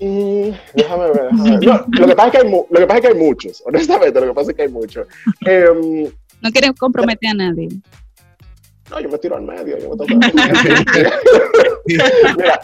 Mm, 0.00 0.50
déjame 0.74 1.04
ver. 1.10 1.28
déjame 1.32 1.58
ver. 1.58 1.60
No, 1.66 1.84
lo, 2.00 2.06
que 2.06 2.14
pasa 2.16 2.26
es 2.28 2.32
que 2.32 2.38
hay 2.38 2.48
mu- 2.48 2.66
lo 2.70 2.80
que 2.80 2.86
pasa 2.86 2.98
es 2.98 3.02
que 3.02 3.08
hay 3.08 3.14
muchos, 3.14 3.62
honestamente, 3.66 4.20
lo 4.20 4.26
que 4.28 4.34
pasa 4.34 4.50
es 4.50 4.56
que 4.56 4.62
hay 4.62 4.68
muchos. 4.68 5.06
Em, 5.44 6.04
No 6.40 6.50
quieren 6.50 6.72
comprometer 6.74 7.30
a 7.30 7.34
nadie. 7.34 7.68
no, 8.90 9.00
yo 9.00 9.08
me 9.08 9.18
tiro 9.18 9.36
al 9.36 9.42
medio. 9.42 9.78
Yo 9.78 9.90
me 9.90 9.96
toco. 9.96 10.06
Mira, 12.36 12.60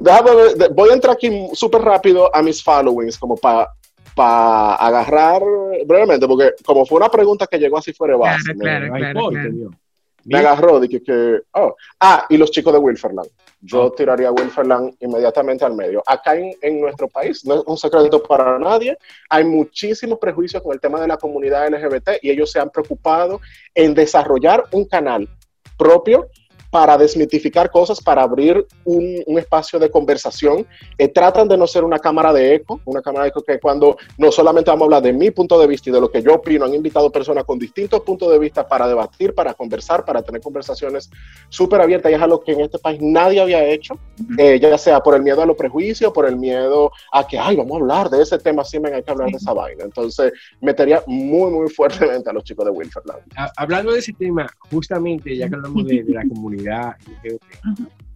déjame 0.00 0.30
ver, 0.34 0.70
voy 0.74 0.90
a 0.90 0.94
entrar 0.94 1.14
aquí 1.14 1.48
súper 1.54 1.82
rápido 1.82 2.34
a 2.34 2.42
mis 2.42 2.62
followings, 2.62 3.18
como 3.18 3.36
para 3.36 4.74
agarrar 4.76 5.42
brevemente, 5.86 6.26
porque 6.26 6.52
como 6.64 6.84
fue 6.86 6.98
una 6.98 7.08
pregunta 7.10 7.46
que 7.46 7.58
llegó 7.58 7.78
así 7.78 7.92
fuera 7.92 8.14
de 8.14 8.20
base, 8.20 8.54
Claro, 8.54 8.92
me- 8.92 8.98
claro, 8.98 9.70
me 10.24 10.38
agarró 10.38 10.80
que, 10.80 11.02
que- 11.02 11.40
oh. 11.52 11.74
ah, 12.00 12.26
y 12.28 12.36
los 12.36 12.50
chicos 12.50 12.72
de 12.72 12.78
Wilferland. 12.80 13.28
Yo 13.66 13.90
tiraría 13.92 14.28
a 14.28 14.32
Wilferland 14.32 14.94
inmediatamente 15.00 15.64
al 15.64 15.74
medio. 15.74 16.02
Acá 16.06 16.36
en, 16.36 16.52
en 16.62 16.80
nuestro 16.80 17.08
país, 17.08 17.44
no 17.44 17.56
es 17.56 17.62
un 17.66 17.76
secreto 17.76 18.22
para 18.22 18.58
nadie, 18.58 18.96
hay 19.28 19.44
muchísimos 19.44 20.18
prejuicios 20.18 20.62
con 20.62 20.72
el 20.72 20.80
tema 20.80 21.00
de 21.00 21.08
la 21.08 21.16
comunidad 21.16 21.68
LGBT 21.68 22.22
y 22.22 22.30
ellos 22.30 22.50
se 22.50 22.60
han 22.60 22.70
preocupado 22.70 23.40
en 23.74 23.94
desarrollar 23.94 24.64
un 24.72 24.84
canal 24.84 25.28
propio 25.76 26.28
para 26.70 26.96
desmitificar 26.98 27.70
cosas, 27.70 28.00
para 28.00 28.22
abrir 28.22 28.66
un, 28.84 29.22
un 29.26 29.38
espacio 29.38 29.78
de 29.78 29.90
conversación. 29.90 30.66
Eh, 30.98 31.08
tratan 31.08 31.48
de 31.48 31.56
no 31.56 31.66
ser 31.66 31.84
una 31.84 31.98
cámara 31.98 32.32
de 32.32 32.54
eco, 32.56 32.80
una 32.84 33.00
cámara 33.02 33.24
de 33.24 33.30
eco 33.30 33.42
que 33.42 33.58
cuando 33.58 33.96
no 34.18 34.30
solamente 34.32 34.70
vamos 34.70 34.82
a 34.82 34.86
hablar 34.86 35.02
de 35.02 35.12
mi 35.12 35.30
punto 35.30 35.58
de 35.58 35.66
vista 35.66 35.90
y 35.90 35.92
de 35.92 36.00
lo 36.00 36.10
que 36.10 36.22
yo 36.22 36.34
opino, 36.34 36.64
han 36.64 36.74
invitado 36.74 37.10
personas 37.10 37.44
con 37.44 37.58
distintos 37.58 38.00
puntos 38.00 38.30
de 38.30 38.38
vista 38.38 38.66
para 38.66 38.86
debatir, 38.88 39.34
para 39.34 39.54
conversar, 39.54 40.04
para 40.04 40.22
tener 40.22 40.40
conversaciones 40.40 41.10
súper 41.48 41.80
abiertas 41.80 42.10
y 42.10 42.14
es 42.14 42.20
algo 42.20 42.40
que 42.42 42.52
en 42.52 42.60
este 42.60 42.78
país 42.78 42.98
nadie 43.00 43.40
había 43.40 43.64
hecho, 43.64 43.98
eh, 44.38 44.58
ya 44.60 44.76
sea 44.78 45.00
por 45.00 45.14
el 45.14 45.22
miedo 45.22 45.42
a 45.42 45.46
los 45.46 45.56
prejuicios, 45.56 46.12
por 46.12 46.26
el 46.26 46.36
miedo 46.36 46.90
a 47.12 47.26
que, 47.26 47.38
ay, 47.38 47.56
vamos 47.56 47.76
a 47.76 47.80
hablar 47.80 48.10
de 48.10 48.22
ese 48.22 48.38
tema, 48.38 48.64
siempre 48.64 48.94
hay 48.94 49.02
que 49.02 49.10
hablar 49.10 49.30
de 49.30 49.36
esa 49.36 49.52
vaina. 49.52 49.84
Entonces, 49.84 50.32
metería 50.60 51.02
muy, 51.06 51.50
muy 51.50 51.68
fuertemente 51.70 52.28
a 52.28 52.32
los 52.32 52.44
chicos 52.44 52.64
de 52.64 52.70
Wilferland. 52.70 53.22
Ha- 53.36 53.52
hablando 53.56 53.92
de 53.92 54.00
ese 54.00 54.12
tema, 54.12 54.46
justamente, 54.70 55.36
ya 55.36 55.48
que 55.48 55.54
hablamos 55.54 55.86
de, 55.86 56.02
de 56.02 56.12
la 56.12 56.22
comunidad 56.22 56.65
LGBT, 56.66 57.42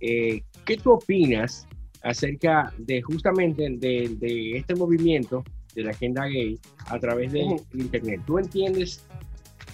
eh, 0.00 0.42
¿qué 0.64 0.76
tú 0.76 0.92
opinas 0.92 1.66
acerca 2.02 2.72
de 2.78 3.02
justamente 3.02 3.62
de, 3.62 4.16
de 4.18 4.56
este 4.56 4.74
movimiento 4.74 5.44
de 5.74 5.84
la 5.84 5.90
agenda 5.90 6.26
gay 6.26 6.58
a 6.86 6.98
través 6.98 7.32
del 7.32 7.46
Ujú. 7.46 7.64
Internet? 7.74 8.22
¿Tú 8.26 8.38
entiendes 8.38 9.04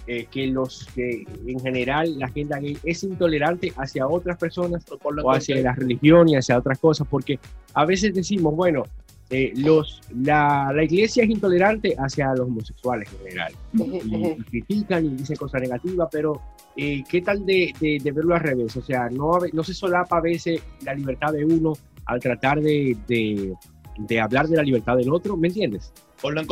eh, 0.07 0.27
que 0.31 0.47
los 0.49 0.87
que 0.95 1.25
en 1.47 1.61
general 1.61 2.19
la 2.19 2.27
agenda 2.27 2.59
gay 2.59 2.77
es 2.85 3.03
intolerante 3.03 3.73
hacia 3.77 4.07
otras 4.07 4.37
personas 4.39 4.85
o 4.91 5.33
hacia 5.33 5.57
la 5.63 5.73
religión 5.73 6.29
y 6.29 6.37
hacia 6.37 6.59
otras 6.59 6.79
cosas? 6.79 7.07
Porque 7.09 7.39
a 7.75 7.85
veces 7.85 8.15
decimos, 8.15 8.55
bueno, 8.55 8.85
eh, 9.31 9.53
los, 9.57 10.01
la, 10.23 10.73
la 10.75 10.85
iglesia 10.85 11.25
es 11.25 11.31
intolerante 11.31 11.95
hacia 11.99 12.29
los 12.31 12.41
homosexuales 12.47 13.09
en 13.13 13.19
general 13.27 13.53
y, 13.73 14.07
y 14.27 14.37
critican 14.45 15.05
y 15.05 15.09
dicen 15.11 15.37
cosas 15.37 15.61
negativas, 15.63 16.09
pero 16.13 16.41
eh, 16.77 17.03
¿qué 17.11 17.23
tal 17.23 17.45
de, 17.45 17.73
de- 17.81 17.99
de 18.03 18.13
verlo 18.13 18.35
al 18.35 18.41
revés? 18.41 18.77
O 18.77 18.83
sea, 18.83 19.09
no, 19.11 19.39
no 19.53 19.65
se 19.65 19.75
solapa 19.75 20.19
a 20.19 20.21
veces 20.21 20.61
la 20.85 20.95
libertad 20.95 21.33
de 21.33 21.45
uno 21.45 21.73
al 22.05 22.21
tratar 22.21 22.61
de, 22.61 22.97
de- 23.09 23.53
de 23.99 24.21
hablar 24.21 24.47
de 24.47 24.57
la 24.59 24.63
libertad 24.63 24.97
del 24.97 25.11
otro, 25.11 25.37
¿me 25.37 25.49
entiendes? 25.49 25.93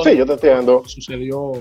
Sí, 0.04 0.16
yo 0.16 0.26
te 0.26 0.32
entiendo. 0.32 0.82
Sucedió, 0.86 1.52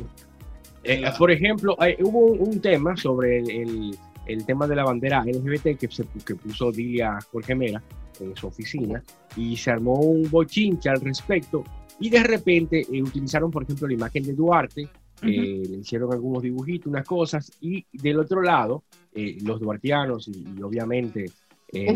eh, 0.83 1.03
por 1.17 1.29
ejemplo, 1.29 1.77
eh, 1.85 1.97
hubo 2.01 2.19
un, 2.27 2.39
un 2.49 2.59
tema 2.61 2.95
sobre 2.97 3.39
el, 3.39 3.51
el- 3.51 3.97
el 4.25 4.45
tema 4.45 4.67
de 4.67 4.75
la 4.75 4.83
bandera 4.83 5.23
LGBT 5.25 5.77
que, 5.77 5.87
se, 5.89 6.05
que 6.25 6.35
puso 6.35 6.71
Dilia 6.71 7.17
Jorge 7.31 7.55
Mera 7.55 7.81
en 8.19 8.35
su 8.35 8.47
oficina 8.47 9.03
y 9.35 9.57
se 9.57 9.71
armó 9.71 9.99
un 9.99 10.29
bochinche 10.29 10.89
al 10.89 11.01
respecto 11.01 11.63
y 11.99 12.09
de 12.09 12.23
repente 12.23 12.85
eh, 12.91 13.01
utilizaron, 13.01 13.51
por 13.51 13.63
ejemplo, 13.63 13.87
la 13.87 13.93
imagen 13.93 14.23
de 14.23 14.33
Duarte 14.33 14.89
eh, 15.21 15.63
le 15.69 15.77
hicieron 15.77 16.11
algunos 16.11 16.43
dibujitos, 16.43 16.87
unas 16.87 17.05
cosas, 17.05 17.49
y 17.61 17.85
del 17.93 18.19
otro 18.19 18.41
lado, 18.41 18.83
eh, 19.13 19.37
los 19.41 19.59
duartianos 19.61 20.27
y, 20.27 20.45
y 20.57 20.61
obviamente 20.61 21.25
eh, 21.71 21.95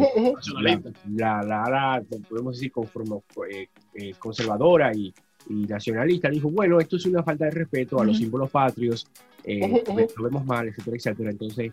la, 0.62 0.82
la, 1.14 1.44
la 1.44 1.64
ala, 1.64 2.04
podemos 2.30 2.56
decir, 2.56 2.72
conforme, 2.72 3.18
eh, 3.52 3.68
eh, 3.96 4.14
conservadora 4.18 4.96
y, 4.96 5.14
y 5.50 5.66
nacionalista, 5.66 6.30
dijo, 6.30 6.50
bueno, 6.50 6.80
esto 6.80 6.96
es 6.96 7.06
una 7.06 7.22
falta 7.22 7.46
de 7.46 7.52
respeto 7.52 8.00
a 8.00 8.06
los 8.06 8.16
Ujú. 8.16 8.24
símbolos 8.24 8.50
patrios, 8.50 9.08
eh, 9.44 9.62
Ujú, 9.62 9.92
ujú. 9.92 10.08
lo 10.18 10.24
vemos 10.24 10.46
mal, 10.46 10.68
etcétera, 10.70 10.96
etcétera. 10.98 11.32
Entonces, 11.32 11.72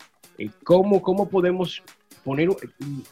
¿cómo, 0.63 1.03
¿cómo 1.03 1.29
podemos 1.29 1.83
poner 2.25 2.49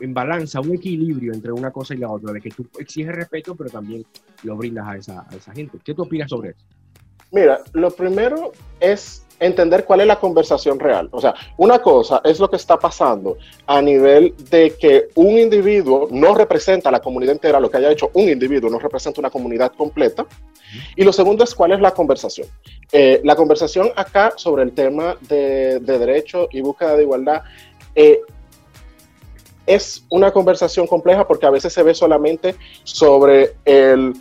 en 0.00 0.14
balanza 0.14 0.60
un 0.60 0.74
equilibrio 0.74 1.32
entre 1.34 1.52
una 1.52 1.70
cosa 1.70 1.94
y 1.94 1.98
la 1.98 2.10
otra, 2.10 2.32
de 2.32 2.40
que 2.40 2.50
tú 2.50 2.66
exiges 2.78 3.14
respeto, 3.14 3.54
pero 3.54 3.70
también 3.70 4.04
lo 4.42 4.56
brindas 4.56 4.86
a 4.86 4.96
esa, 4.96 5.26
a 5.28 5.36
esa 5.36 5.52
gente? 5.52 5.78
¿Qué 5.84 5.94
tú 5.94 6.02
opinas 6.02 6.30
sobre 6.30 6.50
eso? 6.50 6.66
Mira, 7.32 7.62
lo 7.72 7.90
primero 7.90 8.52
es 8.78 9.24
entender 9.40 9.84
cuál 9.84 10.02
es 10.02 10.06
la 10.06 10.20
conversación 10.20 10.78
real. 10.78 11.08
O 11.10 11.20
sea, 11.20 11.34
una 11.56 11.80
cosa 11.80 12.20
es 12.24 12.38
lo 12.38 12.48
que 12.48 12.56
está 12.56 12.78
pasando 12.78 13.38
a 13.66 13.82
nivel 13.82 14.34
de 14.50 14.74
que 14.78 15.08
un 15.14 15.38
individuo 15.38 16.08
no 16.10 16.34
representa 16.34 16.90
a 16.90 16.92
la 16.92 17.00
comunidad 17.00 17.32
entera, 17.32 17.58
lo 17.58 17.70
que 17.70 17.78
haya 17.78 17.90
hecho 17.90 18.10
un 18.12 18.28
individuo 18.28 18.70
no 18.70 18.78
representa 18.78 19.20
una 19.20 19.30
comunidad 19.30 19.72
completa. 19.72 20.26
Y 20.94 21.04
lo 21.04 21.12
segundo 21.12 21.42
es 21.42 21.54
cuál 21.54 21.72
es 21.72 21.80
la 21.80 21.92
conversación. 21.92 22.46
Eh, 22.92 23.20
la 23.24 23.34
conversación 23.34 23.90
acá 23.96 24.34
sobre 24.36 24.62
el 24.62 24.72
tema 24.72 25.16
de, 25.22 25.80
de 25.80 25.98
derecho 25.98 26.48
y 26.52 26.60
búsqueda 26.60 26.96
de 26.96 27.02
igualdad 27.02 27.42
eh, 27.94 28.20
es 29.66 30.04
una 30.08 30.32
conversación 30.32 30.86
compleja 30.86 31.26
porque 31.26 31.46
a 31.46 31.50
veces 31.50 31.72
se 31.72 31.82
ve 31.82 31.94
solamente 31.94 32.56
sobre 32.84 33.54
el 33.64 34.12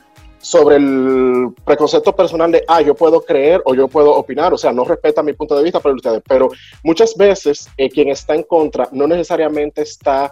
sobre 0.41 0.77
el 0.77 1.53
preconcepto 1.63 2.15
personal 2.15 2.51
de, 2.51 2.63
ah, 2.67 2.81
yo 2.81 2.95
puedo 2.95 3.21
creer 3.21 3.62
o 3.65 3.75
yo 3.75 3.88
puedo 3.88 4.13
opinar, 4.13 4.53
o 4.53 4.57
sea, 4.57 4.74
no 4.74 4.83
respeta 4.83 5.24
mi 5.24 5.33
punto 5.33 5.55
de 5.55 5.63
vista 5.63 5.79
para 5.79 5.95
ustedes, 5.95 6.21
pero 6.27 6.50
muchas 6.83 7.15
veces 7.15 7.69
eh, 7.77 7.89
quien 7.89 8.10
está 8.10 8.36
en 8.36 8.43
contra 8.43 8.89
no 8.91 9.07
necesariamente 9.07 9.83
está, 9.83 10.31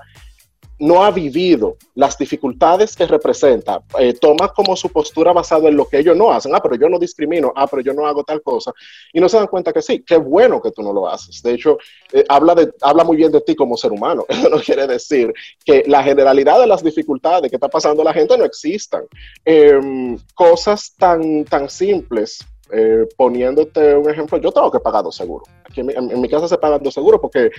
no 0.79 1.03
ha 1.03 1.11
vivido 1.11 1.77
las 1.95 2.17
dificultades 2.17 2.95
que 2.95 3.05
representa, 3.05 3.81
eh, 3.99 4.13
toma 4.13 4.49
como 4.49 4.75
su 4.75 4.89
postura 4.89 5.33
basado 5.33 5.67
en 5.67 5.75
lo 5.75 5.87
que 5.87 5.99
ellos 5.99 6.15
no 6.15 6.31
hacen, 6.31 6.55
ah, 6.55 6.61
pero 6.61 6.75
yo 6.75 6.87
no 6.87 6.97
discrimino, 6.97 7.51
ah, 7.55 7.67
pero 7.67 7.81
yo 7.81 7.93
no 7.93 8.07
hago 8.07 8.23
tal 8.23 8.41
cosa, 8.41 8.71
y 9.13 9.19
no 9.19 9.27
se 9.27 9.37
dan 9.37 9.47
cuenta 9.47 9.73
que 9.73 9.81
sí, 9.81 10.03
qué 10.05 10.17
bueno 10.17 10.61
que 10.61 10.71
tú 10.71 10.81
no 10.81 10.93
lo 10.93 11.07
haces. 11.07 11.41
De 11.43 11.53
hecho, 11.53 11.77
eh, 12.13 12.23
habla, 12.29 12.55
de, 12.55 12.71
habla 12.81 13.03
muy 13.03 13.17
bien 13.17 13.31
de 13.31 13.41
ti 13.41 13.55
como 13.55 13.75
ser 13.75 13.91
humano, 13.91 14.25
eso 14.29 14.49
no 14.49 14.59
quiere 14.59 14.87
decir 14.87 15.33
que 15.65 15.83
la 15.85 16.01
generalidad 16.01 16.59
de 16.59 16.67
las 16.67 16.83
dificultades 16.83 17.49
que 17.49 17.57
está 17.57 17.67
pasando 17.67 18.03
la 18.03 18.13
gente 18.13 18.37
no 18.37 18.45
existan. 18.45 19.03
Eh, 19.43 20.17
cosas 20.33 20.93
tan, 20.97 21.43
tan 21.45 21.69
simples, 21.69 22.39
eh, 22.71 23.07
poniéndote 23.17 23.95
un 23.95 24.09
ejemplo, 24.09 24.37
yo 24.37 24.51
tengo 24.51 24.71
que 24.71 24.79
pagar 24.79 25.03
dos 25.03 25.15
seguros. 25.15 25.47
Aquí 25.69 25.81
en 25.81 25.87
mi, 25.87 25.93
en 25.93 26.21
mi 26.21 26.29
casa 26.29 26.47
se 26.47 26.57
pagan 26.57 26.81
dos 26.83 26.93
seguros 26.93 27.19
porque 27.19 27.51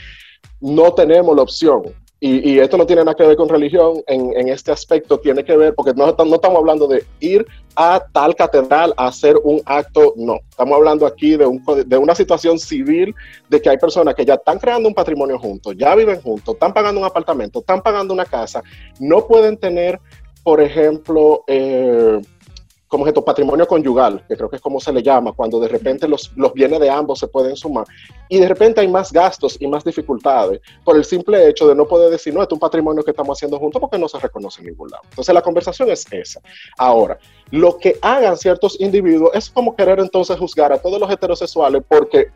no 0.60 0.92
tenemos 0.94 1.34
la 1.34 1.42
opción. 1.42 1.82
Y, 2.22 2.50
y 2.50 2.58
esto 2.58 2.76
no 2.76 2.84
tiene 2.84 3.02
nada 3.02 3.16
que 3.16 3.26
ver 3.26 3.34
con 3.34 3.48
religión 3.48 4.02
en, 4.06 4.48
este 4.48 4.70
aspecto, 4.70 5.18
tiene 5.18 5.42
que 5.42 5.56
ver, 5.56 5.74
porque 5.74 5.94
no, 5.94 6.04
no 6.06 6.34
estamos 6.34 6.58
hablando 6.58 6.86
de 6.86 7.02
ir 7.18 7.46
a 7.74 8.04
tal 8.12 8.34
catedral 8.34 8.92
a 8.98 9.06
hacer 9.06 9.36
un 9.42 9.62
acto, 9.64 10.12
no. 10.16 10.38
Estamos 10.50 10.76
hablando 10.76 11.06
aquí 11.06 11.36
de, 11.36 11.46
un, 11.46 11.64
de 11.86 11.96
una 11.96 12.14
situación 12.14 12.58
civil, 12.58 13.14
de 13.48 13.62
que 13.62 13.70
hay 13.70 13.78
personas 13.78 14.14
que 14.14 14.26
ya 14.26 14.34
están 14.34 14.58
creando 14.58 14.86
un 14.86 14.94
patrimonio 14.94 15.38
juntos, 15.38 15.74
ya 15.78 15.94
viven 15.94 16.20
juntos, 16.20 16.54
están 16.54 16.74
pagando 16.74 17.00
un 17.00 17.06
apartamento, 17.06 17.60
están 17.60 17.80
pagando 17.80 18.12
una 18.12 18.26
casa, 18.26 18.62
no 18.98 19.26
pueden 19.26 19.56
tener, 19.56 19.98
por 20.42 20.60
ejemplo, 20.60 21.42
eh, 21.46 22.20
como 22.90 23.06
esto, 23.06 23.24
patrimonio 23.24 23.68
conyugal, 23.68 24.24
que 24.26 24.36
creo 24.36 24.50
que 24.50 24.56
es 24.56 24.62
como 24.62 24.80
se 24.80 24.92
le 24.92 25.00
llama, 25.00 25.30
cuando 25.32 25.60
de 25.60 25.68
repente 25.68 26.08
los, 26.08 26.32
los 26.34 26.52
bienes 26.52 26.80
de 26.80 26.90
ambos 26.90 27.20
se 27.20 27.28
pueden 27.28 27.54
sumar 27.54 27.86
y 28.28 28.40
de 28.40 28.48
repente 28.48 28.80
hay 28.80 28.88
más 28.88 29.12
gastos 29.12 29.56
y 29.60 29.68
más 29.68 29.84
dificultades 29.84 30.60
por 30.82 30.96
el 30.96 31.04
simple 31.04 31.48
hecho 31.48 31.68
de 31.68 31.76
no 31.76 31.86
poder 31.86 32.10
decir, 32.10 32.34
no, 32.34 32.42
es 32.42 32.48
un 32.50 32.58
patrimonio 32.58 33.04
que 33.04 33.12
estamos 33.12 33.38
haciendo 33.38 33.60
juntos 33.60 33.80
porque 33.80 33.96
no 33.96 34.08
se 34.08 34.18
reconoce 34.18 34.60
en 34.60 34.70
ningún 34.70 34.90
lado. 34.90 35.04
Entonces 35.08 35.32
la 35.32 35.40
conversación 35.40 35.88
es 35.88 36.04
esa. 36.10 36.40
Ahora, 36.78 37.16
lo 37.52 37.78
que 37.78 37.96
hagan 38.02 38.36
ciertos 38.36 38.80
individuos 38.80 39.30
es 39.34 39.48
como 39.48 39.76
querer 39.76 40.00
entonces 40.00 40.36
juzgar 40.36 40.72
a 40.72 40.78
todos 40.78 40.98
los 40.98 41.08
heterosexuales 41.08 41.84
porque, 41.86 42.30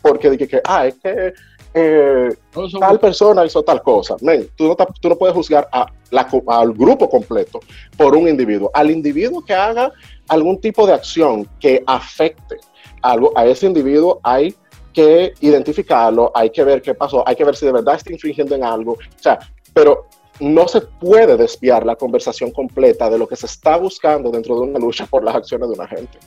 porque 0.00 0.30
dije 0.30 0.48
que, 0.48 0.62
ah, 0.64 0.86
es 0.86 0.94
que 0.94 1.34
eh, 1.72 2.34
tal 2.78 2.98
persona 2.98 3.44
hizo 3.44 3.62
tal 3.62 3.82
cosa. 3.82 4.16
Men, 4.20 4.48
tú, 4.56 4.68
no, 4.68 4.76
tú 4.76 5.08
no 5.08 5.16
puedes 5.16 5.34
juzgar 5.34 5.68
a 5.72 5.86
la 6.10 6.28
al 6.48 6.72
grupo 6.72 7.08
completo 7.08 7.60
por 7.96 8.16
un 8.16 8.28
individuo. 8.28 8.70
Al 8.74 8.90
individuo 8.90 9.44
que 9.44 9.54
haga 9.54 9.92
algún 10.28 10.60
tipo 10.60 10.86
de 10.86 10.94
acción 10.94 11.48
que 11.60 11.82
afecte 11.86 12.56
algo, 13.02 13.32
a 13.36 13.46
ese 13.46 13.66
individuo 13.66 14.20
hay 14.22 14.54
que 14.92 15.32
identificarlo, 15.40 16.32
hay 16.34 16.50
que 16.50 16.64
ver 16.64 16.82
qué 16.82 16.94
pasó, 16.94 17.26
hay 17.26 17.36
que 17.36 17.44
ver 17.44 17.54
si 17.54 17.66
de 17.66 17.72
verdad 17.72 17.94
está 17.94 18.12
infringiendo 18.12 18.54
en 18.54 18.64
algo. 18.64 18.92
O 18.92 19.22
sea, 19.22 19.38
pero 19.72 20.06
no 20.40 20.66
se 20.66 20.80
puede 20.80 21.36
desviar 21.36 21.86
la 21.86 21.94
conversación 21.94 22.50
completa 22.50 23.08
de 23.08 23.18
lo 23.18 23.28
que 23.28 23.36
se 23.36 23.46
está 23.46 23.76
buscando 23.76 24.30
dentro 24.30 24.56
de 24.56 24.62
una 24.62 24.78
lucha 24.78 25.06
por 25.06 25.22
las 25.22 25.36
acciones 25.36 25.68
de 25.68 25.74
una 25.74 25.86
gente. 25.86 26.18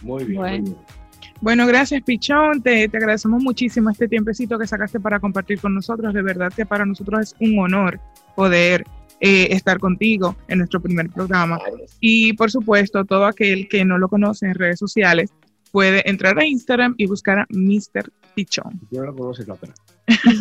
Muy 0.00 0.24
bien. 0.24 0.40
Bueno. 0.40 0.58
muy 0.58 0.70
bien. 0.70 1.03
Bueno, 1.44 1.66
gracias 1.66 2.02
Pichón, 2.02 2.62
te, 2.62 2.88
te 2.88 2.96
agradecemos 2.96 3.42
muchísimo 3.42 3.90
este 3.90 4.08
tiempecito 4.08 4.58
que 4.58 4.66
sacaste 4.66 4.98
para 4.98 5.20
compartir 5.20 5.60
con 5.60 5.74
nosotros. 5.74 6.14
De 6.14 6.22
verdad 6.22 6.50
que 6.50 6.64
para 6.64 6.86
nosotros 6.86 7.20
es 7.20 7.36
un 7.38 7.58
honor 7.58 8.00
poder 8.34 8.86
eh, 9.20 9.48
estar 9.50 9.78
contigo 9.78 10.36
en 10.48 10.60
nuestro 10.60 10.80
primer 10.80 11.10
programa. 11.10 11.60
Y 12.00 12.32
por 12.32 12.50
supuesto, 12.50 13.04
todo 13.04 13.26
aquel 13.26 13.68
que 13.68 13.84
no 13.84 13.98
lo 13.98 14.08
conoce 14.08 14.46
en 14.46 14.54
redes 14.54 14.78
sociales 14.78 15.34
puede 15.70 16.08
entrar 16.08 16.38
a 16.38 16.46
Instagram 16.46 16.94
y 16.96 17.04
buscar 17.04 17.40
a 17.40 17.46
Mr. 17.50 18.10
Pichón. 18.34 18.80
Si 18.88 18.96
no 18.96 19.04
lo 19.04 19.30
atrás. 19.30 19.74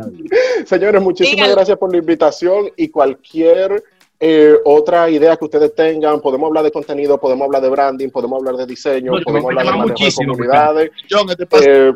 Señores, 0.66 1.00
muchísimas 1.00 1.36
Dígalo. 1.36 1.54
gracias 1.54 1.78
por 1.78 1.92
la 1.92 1.98
invitación 1.98 2.70
y 2.76 2.88
cualquier 2.88 3.84
eh, 4.20 4.54
otra 4.64 5.08
idea 5.10 5.36
que 5.36 5.44
ustedes 5.44 5.74
tengan, 5.74 6.20
podemos 6.20 6.48
hablar 6.48 6.64
de 6.64 6.72
contenido, 6.72 7.18
podemos 7.20 7.44
hablar 7.46 7.62
de 7.62 7.68
branding, 7.70 8.08
podemos 8.10 8.38
hablar 8.38 8.56
de 8.56 8.66
diseño, 8.66 9.12
No, 9.12 9.22
podemos 9.22 9.50
hablar 9.50 9.64
de 9.66 9.78
manejo 9.78 10.16
comunidades. 10.16 10.90
John, 11.10 11.30
este 11.30 11.46
paso- 11.46 11.64
Eh, 11.66 11.92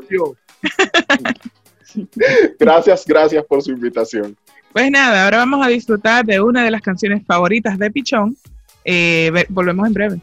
gracias, 2.59 3.05
gracias 3.07 3.45
por 3.45 3.63
su 3.63 3.71
invitación. 3.73 4.37
Pues 4.73 4.91
nada, 4.91 5.25
ahora 5.25 5.39
vamos 5.39 5.65
a 5.67 5.69
disfrutar 5.69 6.25
de 6.25 6.41
una 6.41 6.65
de 6.65 6.71
las 6.71 6.81
canciones 6.81 7.23
favoritas 7.27 7.79
de 7.79 7.91
Pichón. 7.91 8.37
Eh, 8.85 9.31
ve- 9.33 9.47
volvemos 9.51 9.87
en 9.87 9.93
breve. 9.93 10.21